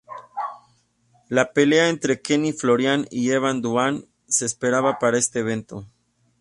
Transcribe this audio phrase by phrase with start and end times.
[1.29, 5.85] La pelea entre Kenny Florian y Evan Dunham se esperaba para este evento.